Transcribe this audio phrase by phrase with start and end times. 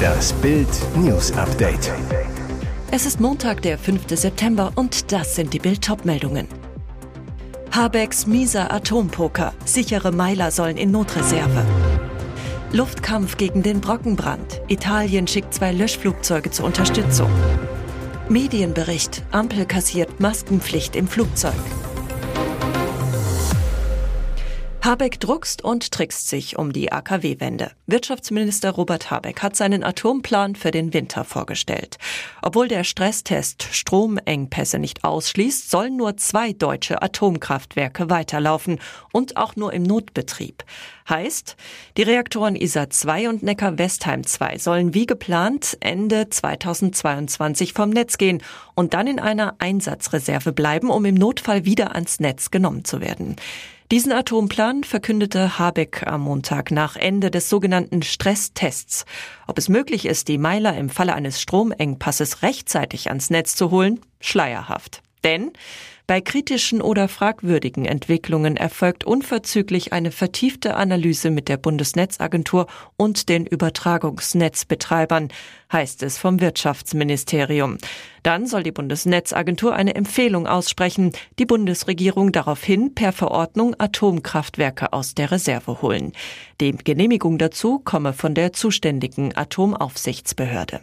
[0.00, 1.92] Das Bild News Update.
[2.90, 4.02] Es ist Montag, der 5.
[4.08, 6.48] September und das sind die Bild meldungen
[7.70, 9.52] Habecks mieser Atompoker.
[9.64, 11.64] Sichere Meiler sollen in Notreserve.
[12.72, 14.60] Luftkampf gegen den Brockenbrand.
[14.68, 17.30] Italien schickt zwei Löschflugzeuge zur Unterstützung.
[18.28, 19.22] Medienbericht.
[19.30, 21.54] Ampel kassiert Maskenpflicht im Flugzeug.
[24.90, 27.70] Habeck druckst und trickst sich um die AKW-Wende.
[27.86, 31.96] Wirtschaftsminister Robert Habeck hat seinen Atomplan für den Winter vorgestellt.
[32.42, 38.80] Obwohl der Stresstest Stromengpässe nicht ausschließt, sollen nur zwei deutsche Atomkraftwerke weiterlaufen
[39.12, 40.64] und auch nur im Notbetrieb.
[41.08, 41.54] Heißt,
[41.96, 48.42] die Reaktoren ISA 2 und Neckar-Westheim 2 sollen wie geplant Ende 2022 vom Netz gehen
[48.74, 53.36] und dann in einer Einsatzreserve bleiben, um im Notfall wieder ans Netz genommen zu werden.
[53.90, 59.04] Diesen Atomplan verkündete Habeck am Montag nach Ende des sogenannten Stresstests.
[59.48, 63.98] Ob es möglich ist, die Meiler im Falle eines Stromengpasses rechtzeitig ans Netz zu holen,
[64.20, 64.99] schleierhaft.
[65.24, 65.52] Denn
[66.10, 73.46] bei kritischen oder fragwürdigen Entwicklungen erfolgt unverzüglich eine vertiefte Analyse mit der Bundesnetzagentur und den
[73.46, 75.28] Übertragungsnetzbetreibern,
[75.72, 77.78] heißt es vom Wirtschaftsministerium.
[78.24, 85.30] Dann soll die Bundesnetzagentur eine Empfehlung aussprechen, die Bundesregierung daraufhin per Verordnung Atomkraftwerke aus der
[85.30, 86.10] Reserve holen.
[86.60, 90.80] Die Genehmigung dazu komme von der zuständigen Atomaufsichtsbehörde.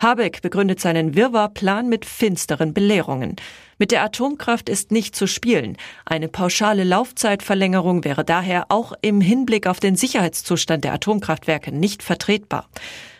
[0.00, 3.34] Habeck begründet seinen Wirrwarrplan mit finsteren Belehrungen.
[3.78, 5.76] Mit der Atomkraft ist nicht zu spielen.
[6.04, 12.68] Eine pauschale Laufzeitverlängerung wäre daher auch im Hinblick auf den Sicherheitszustand der Atomkraftwerke nicht vertretbar.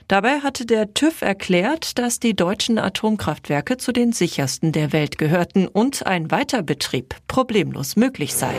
[0.07, 5.67] Dabei hatte der TÜV erklärt, dass die deutschen Atomkraftwerke zu den sichersten der Welt gehörten
[5.67, 8.55] und ein Weiterbetrieb problemlos möglich sei.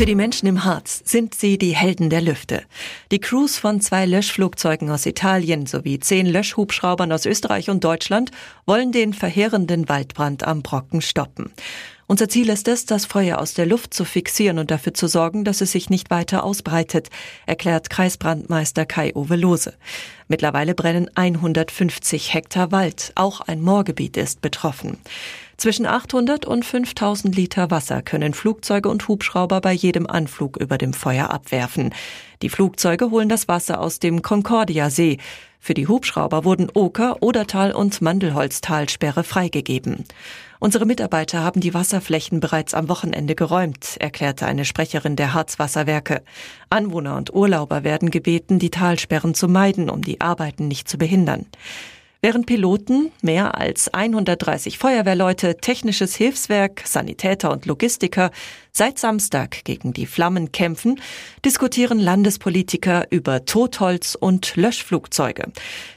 [0.00, 2.62] Für die Menschen im Harz sind sie die Helden der Lüfte.
[3.12, 8.30] Die Crews von zwei Löschflugzeugen aus Italien sowie zehn Löschhubschraubern aus Österreich und Deutschland
[8.64, 11.52] wollen den verheerenden Waldbrand am Brocken stoppen.
[12.06, 15.44] Unser Ziel ist es, das Feuer aus der Luft zu fixieren und dafür zu sorgen,
[15.44, 17.10] dass es sich nicht weiter ausbreitet,
[17.44, 19.74] erklärt Kreisbrandmeister Kai-Uwe Lose.
[20.28, 23.12] Mittlerweile brennen 150 Hektar Wald.
[23.16, 24.96] Auch ein Moorgebiet ist betroffen.
[25.60, 30.94] Zwischen 800 und 5000 Liter Wasser können Flugzeuge und Hubschrauber bei jedem Anflug über dem
[30.94, 31.92] Feuer abwerfen.
[32.40, 35.18] Die Flugzeuge holen das Wasser aus dem Concordia-See.
[35.58, 40.04] Für die Hubschrauber wurden Oker, Odertal und Mandelholztalsperre freigegeben.
[40.60, 46.22] Unsere Mitarbeiter haben die Wasserflächen bereits am Wochenende geräumt, erklärte eine Sprecherin der Harzwasserwerke.
[46.70, 51.44] Anwohner und Urlauber werden gebeten, die Talsperren zu meiden, um die Arbeiten nicht zu behindern.
[52.22, 58.30] Während Piloten, mehr als 130 Feuerwehrleute, technisches Hilfswerk, Sanitäter und Logistiker
[58.72, 61.00] seit Samstag gegen die Flammen kämpfen,
[61.46, 65.50] diskutieren Landespolitiker über Totholz und Löschflugzeuge.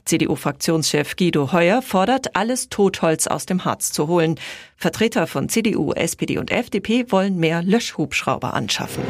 [0.06, 4.40] CDU-Fraktionschef Guido Heuer fordert, alles Totholz aus dem Harz zu holen.
[4.78, 9.04] Vertreter von CDU, SPD und FDP wollen mehr Löschhubschrauber anschaffen.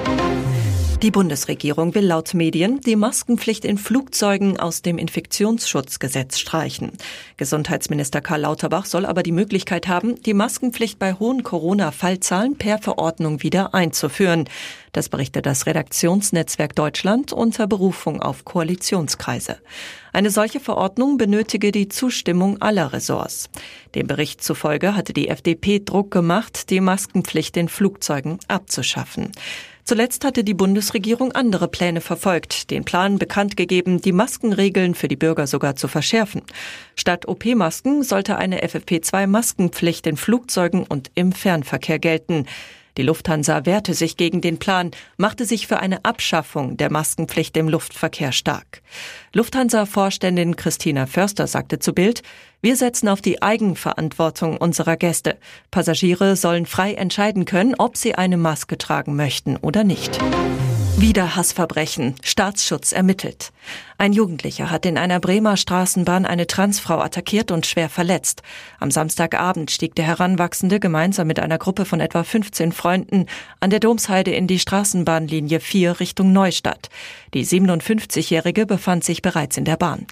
[1.04, 6.94] Die Bundesregierung will laut Medien die Maskenpflicht in Flugzeugen aus dem Infektionsschutzgesetz streichen.
[7.36, 13.44] Gesundheitsminister Karl Lauterbach soll aber die Möglichkeit haben, die Maskenpflicht bei hohen Corona-Fallzahlen per Verordnung
[13.44, 14.46] wieder einzuführen.
[14.94, 19.58] Das berichtet das Redaktionsnetzwerk Deutschland unter Berufung auf Koalitionskreise.
[20.14, 23.50] Eine solche Verordnung benötige die Zustimmung aller Ressorts.
[23.94, 29.32] Dem Bericht zufolge hatte die FDP Druck gemacht, die Maskenpflicht in Flugzeugen abzuschaffen.
[29.86, 35.18] Zuletzt hatte die Bundesregierung andere Pläne verfolgt, den Plan bekannt gegeben, die Maskenregeln für die
[35.18, 36.42] Bürger sogar zu verschärfen.
[36.96, 42.46] Statt OP-Masken sollte eine FFP2-Maskenpflicht in Flugzeugen und im Fernverkehr gelten.
[42.98, 47.68] Die Lufthansa wehrte sich gegen den Plan, machte sich für eine Abschaffung der Maskenpflicht im
[47.68, 48.82] Luftverkehr stark.
[49.34, 52.22] Lufthansa-Vorständin Christina Förster sagte zu Bild,
[52.62, 55.38] wir setzen auf die Eigenverantwortung unserer Gäste.
[55.72, 60.20] Passagiere sollen frei entscheiden können, ob sie eine Maske tragen möchten oder nicht.
[60.96, 62.16] Wieder Hassverbrechen.
[62.24, 63.52] Staatsschutz ermittelt.
[63.98, 68.44] Ein Jugendlicher hat in einer Bremer Straßenbahn eine Transfrau attackiert und schwer verletzt.
[68.80, 73.26] Am Samstagabend stieg der Heranwachsende gemeinsam mit einer Gruppe von etwa 15 Freunden
[73.60, 76.90] an der Domsheide in die Straßenbahnlinie 4 Richtung Neustadt.
[77.34, 80.06] Die 57-Jährige befand sich bereits in der Bahn.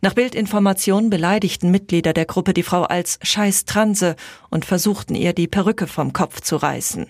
[0.00, 4.16] Nach Bildinformationen beleidigten Mitglieder der Gruppe die Frau als Scheiß Transe
[4.50, 7.06] und versuchten ihr die Perücke vom Kopf zu reißen.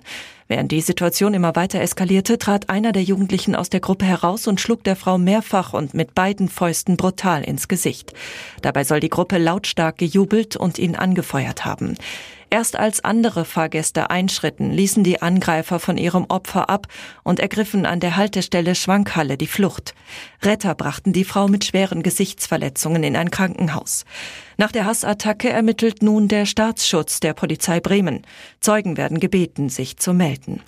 [0.46, 4.60] Während die Situation immer weiter eskalierte, trat einer der Jugendlichen aus der Gruppe heraus und
[4.60, 8.12] schlug der Frau mehrfach und mit beiden Fäusten brutal ins Gesicht.
[8.60, 11.96] Dabei soll die Gruppe lautstark gejubelt und ihn angefeuert haben.
[12.54, 16.86] Erst als andere Fahrgäste einschritten, ließen die Angreifer von ihrem Opfer ab
[17.24, 19.92] und ergriffen an der Haltestelle Schwankhalle die Flucht.
[20.40, 24.04] Retter brachten die Frau mit schweren Gesichtsverletzungen in ein Krankenhaus.
[24.56, 28.22] Nach der Hassattacke ermittelt nun der Staatsschutz der Polizei Bremen.
[28.60, 30.62] Zeugen werden gebeten, sich zu melden.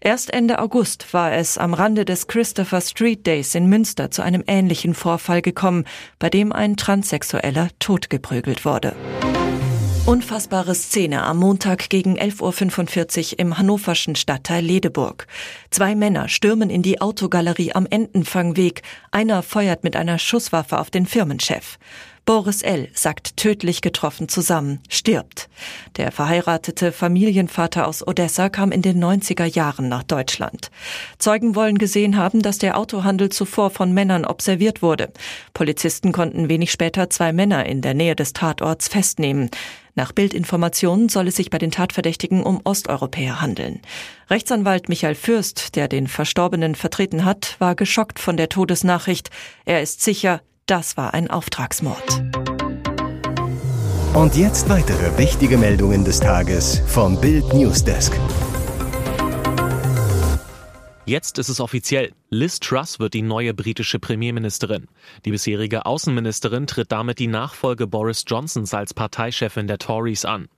[0.00, 4.42] Erst Ende August war es am Rande des Christopher Street Days in Münster zu einem
[4.48, 5.84] ähnlichen Vorfall gekommen,
[6.18, 8.96] bei dem ein Transsexueller totgeprügelt wurde.
[10.08, 15.26] Unfassbare Szene am Montag gegen 11.45 Uhr im hannoverschen Stadtteil Ledeburg.
[15.68, 18.80] Zwei Männer stürmen in die Autogalerie am Entenfangweg.
[19.10, 21.78] Einer feuert mit einer Schusswaffe auf den Firmenchef.
[22.28, 22.90] Boris L.
[22.92, 25.48] sackt tödlich getroffen zusammen, stirbt.
[25.96, 30.70] Der verheiratete Familienvater aus Odessa kam in den 90er Jahren nach Deutschland.
[31.16, 35.10] Zeugen wollen gesehen haben, dass der Autohandel zuvor von Männern observiert wurde.
[35.54, 39.48] Polizisten konnten wenig später zwei Männer in der Nähe des Tatorts festnehmen.
[39.94, 43.80] Nach Bildinformationen soll es sich bei den Tatverdächtigen um Osteuropäer handeln.
[44.28, 49.30] Rechtsanwalt Michael Fürst, der den Verstorbenen vertreten hat, war geschockt von der Todesnachricht.
[49.64, 52.22] Er ist sicher, das war ein Auftragsmord.
[54.14, 58.12] Und jetzt weitere wichtige Meldungen des Tages vom Bild Newsdesk.
[61.08, 62.12] Jetzt ist es offiziell.
[62.28, 64.88] Liz Truss wird die neue britische Premierministerin.
[65.24, 70.48] Die bisherige Außenministerin tritt damit die Nachfolge Boris Johnsons als Parteichefin der Tories an.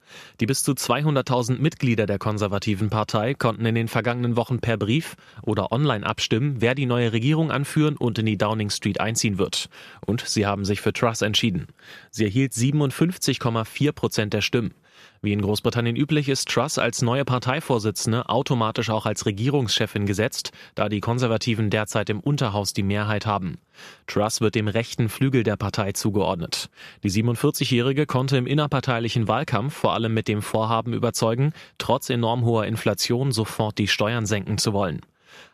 [0.41, 5.15] Die bis zu 200.000 Mitglieder der konservativen Partei konnten in den vergangenen Wochen per Brief
[5.43, 9.69] oder online abstimmen, wer die neue Regierung anführen und in die Downing Street einziehen wird.
[10.05, 11.69] Und sie haben sich für Truss entschieden.
[12.11, 14.75] Sie erhielt 57,4 Prozent der Stimmen.
[15.23, 20.89] Wie in Großbritannien üblich ist Truss als neue Parteivorsitzende automatisch auch als Regierungschefin gesetzt, da
[20.89, 23.59] die Konservativen derzeit im Unterhaus die Mehrheit haben.
[24.07, 26.71] Truss wird dem rechten Flügel der Partei zugeordnet.
[27.03, 32.65] Die 47-Jährige konnte im innerparteilichen Wahlkampf vor allem mit dem Vorhaben überzeugen, trotz enorm hoher
[32.65, 35.03] Inflation sofort die Steuern senken zu wollen.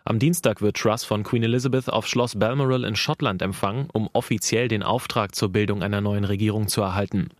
[0.04, 4.68] Am Dienstag wird Truss von Queen Elizabeth auf Schloss Balmoral in Schottland empfangen, um offiziell
[4.68, 7.30] den Auftrag zur Bildung einer neuen Regierung zu erhalten.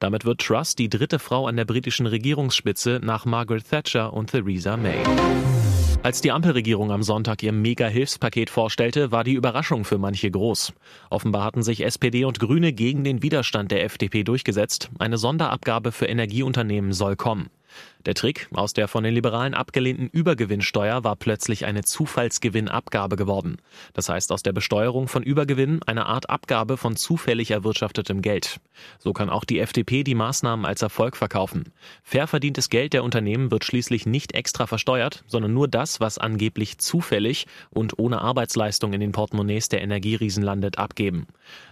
[0.00, 4.76] Damit wird Truss die dritte Frau an der britischen Regierungsspitze nach Margaret Thatcher und Theresa
[4.76, 5.02] May.
[6.02, 10.72] Als die Ampelregierung am Sonntag ihr Mega-Hilfspaket vorstellte, war die Überraschung für manche groß.
[11.10, 14.88] Offenbar hatten sich SPD und Grüne gegen den Widerstand der FDP durchgesetzt.
[15.00, 17.50] Eine Sonderabgabe für Energieunternehmen soll kommen.
[18.06, 23.56] Der Trick aus der von den Liberalen abgelehnten Übergewinnsteuer war plötzlich eine Zufallsgewinnabgabe geworden.
[23.94, 28.60] Das heißt aus der Besteuerung von Übergewinn eine Art Abgabe von zufällig erwirtschaftetem Geld.
[28.98, 31.72] So kann auch die FDP die Maßnahmen als Erfolg verkaufen.
[32.02, 36.78] Fair verdientes Geld der Unternehmen wird schließlich nicht extra versteuert, sondern nur das, was angeblich
[36.78, 41.26] zufällig und ohne Arbeitsleistung in den Portemonnaies der Energieriesen landet, abgeben.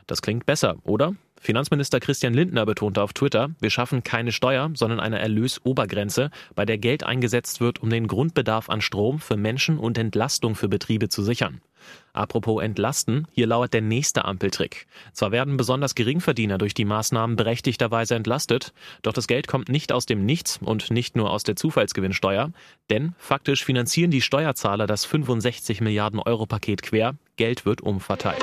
[0.06, 1.14] Das klingt besser, oder?
[1.44, 6.78] Finanzminister Christian Lindner betonte auf Twitter, wir schaffen keine Steuer, sondern eine Erlösobergrenze, bei der
[6.78, 11.22] Geld eingesetzt wird, um den Grundbedarf an Strom für Menschen und Entlastung für Betriebe zu
[11.22, 11.60] sichern.
[12.14, 14.86] Apropos entlasten, hier lauert der nächste Ampeltrick.
[15.12, 20.06] Zwar werden besonders Geringverdiener durch die Maßnahmen berechtigterweise entlastet, doch das Geld kommt nicht aus
[20.06, 22.52] dem Nichts und nicht nur aus der Zufallsgewinnsteuer,
[22.88, 28.42] denn faktisch finanzieren die Steuerzahler das 65 Milliarden Euro Paket quer, Geld wird umverteilt.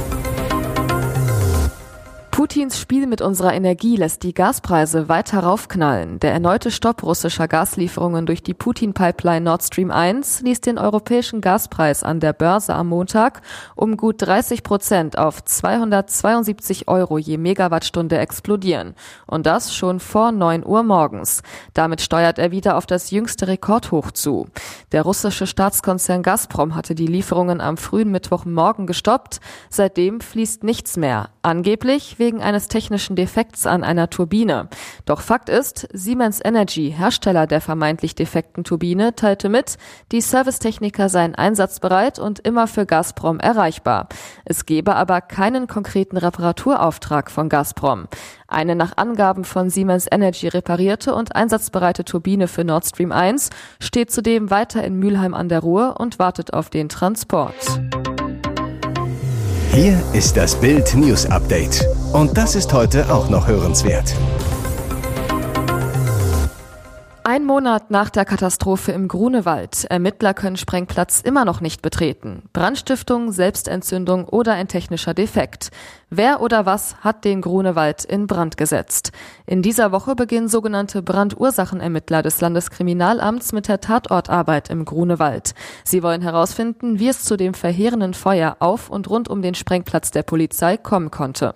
[2.41, 6.17] Putins Spiel mit unserer Energie lässt die Gaspreise weiter raufknallen.
[6.17, 12.01] Der erneute Stopp russischer Gaslieferungen durch die Putin-Pipeline Nord Stream 1 ließ den europäischen Gaspreis
[12.01, 13.43] an der Börse am Montag
[13.75, 18.95] um gut 30 Prozent auf 272 Euro je Megawattstunde explodieren.
[19.27, 21.43] Und das schon vor 9 Uhr morgens.
[21.75, 24.47] Damit steuert er wieder auf das jüngste Rekordhoch zu.
[24.93, 29.41] Der russische Staatskonzern Gazprom hatte die Lieferungen am frühen Mittwochmorgen gestoppt.
[29.69, 31.29] Seitdem fließt nichts mehr.
[31.43, 34.69] Angeblich wegen wegen eines technischen Defekts an einer Turbine.
[35.05, 39.77] Doch Fakt ist, Siemens Energy, Hersteller der vermeintlich defekten Turbine, teilte mit,
[40.13, 44.07] die Servicetechniker seien einsatzbereit und immer für Gazprom erreichbar.
[44.45, 48.07] Es gebe aber keinen konkreten Reparaturauftrag von Gazprom.
[48.47, 53.49] Eine nach Angaben von Siemens Energy reparierte und einsatzbereite Turbine für Nord Stream 1
[53.81, 57.81] steht zudem weiter in Mülheim an der Ruhr und wartet auf den Transport.
[59.73, 61.85] Hier ist das Bild News Update.
[62.13, 64.13] Und das ist heute auch noch hörenswert.
[67.23, 69.85] Ein Monat nach der Katastrophe im Grunewald.
[69.85, 72.43] Ermittler können Sprengplatz immer noch nicht betreten.
[72.51, 75.71] Brandstiftung, Selbstentzündung oder ein technischer Defekt.
[76.13, 79.13] Wer oder was hat den Grunewald in Brand gesetzt?
[79.45, 85.53] In dieser Woche beginnen sogenannte Brandursachenermittler des Landeskriminalamts mit der Tatortarbeit im Grunewald.
[85.85, 90.11] Sie wollen herausfinden, wie es zu dem verheerenden Feuer auf und rund um den Sprengplatz
[90.11, 91.55] der Polizei kommen konnte.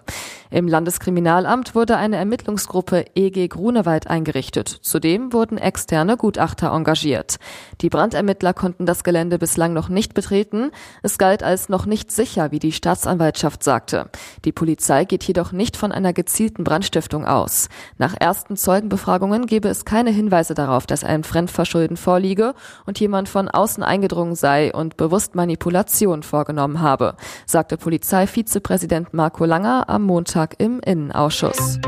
[0.51, 4.69] Im Landeskriminalamt wurde eine Ermittlungsgruppe EG Grunewald eingerichtet.
[4.69, 7.39] Zudem wurden externe Gutachter engagiert.
[7.81, 10.71] Die Brandermittler konnten das Gelände bislang noch nicht betreten.
[11.03, 14.09] Es galt als noch nicht sicher, wie die Staatsanwaltschaft sagte.
[14.45, 17.67] Die Polizei geht jedoch nicht von einer gezielten Brandstiftung aus.
[17.97, 22.53] Nach ersten Zeugenbefragungen gebe es keine Hinweise darauf, dass ein Fremdverschulden vorliege
[22.85, 27.15] und jemand von außen eingedrungen sei und bewusst Manipulation vorgenommen habe,
[27.47, 31.79] sagte Polizeivizepräsident Marco Langer am Montag im Innenausschuss.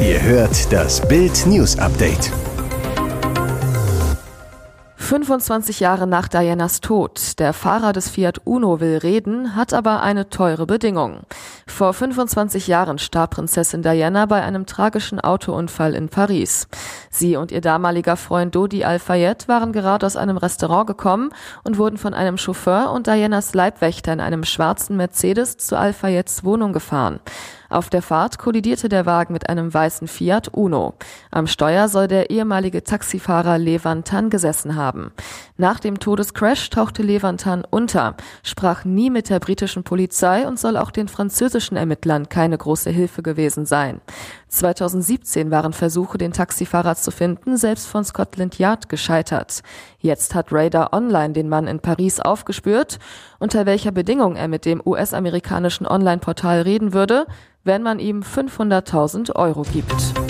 [0.00, 2.32] Ihr hört das Bild News Update.
[5.10, 7.40] 25 Jahre nach Dianas Tod.
[7.40, 11.22] Der Fahrer des Fiat Uno will reden, hat aber eine teure Bedingung.
[11.66, 16.68] Vor 25 Jahren starb Prinzessin Diana bei einem tragischen Autounfall in Paris.
[17.10, 21.30] Sie und ihr damaliger Freund Dodi Al-Fayed waren gerade aus einem Restaurant gekommen
[21.64, 26.72] und wurden von einem Chauffeur und Dianas Leibwächter in einem schwarzen Mercedes zu Al-Fayeds Wohnung
[26.72, 27.18] gefahren.
[27.70, 30.94] Auf der Fahrt kollidierte der Wagen mit einem weißen Fiat Uno.
[31.30, 35.12] Am Steuer soll der ehemalige Taxifahrer Levantan gesessen haben.
[35.56, 40.90] Nach dem Todescrash tauchte Levantan unter, sprach nie mit der britischen Polizei und soll auch
[40.90, 44.00] den französischen Ermittlern keine große Hilfe gewesen sein.
[44.50, 49.62] 2017 waren Versuche, den Taxifahrer zu finden, selbst von Scotland Yard gescheitert.
[49.98, 52.98] Jetzt hat Radar Online den Mann in Paris aufgespürt.
[53.38, 57.26] Unter welcher Bedingung er mit dem US-amerikanischen Online-Portal reden würde,
[57.64, 60.29] wenn man ihm 500.000 Euro gibt.